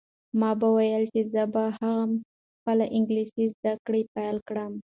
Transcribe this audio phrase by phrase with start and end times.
[0.39, 2.09] ما به ویل چې زه به هم
[2.59, 4.73] خپله انګلیسي زده کړه پیل کړم.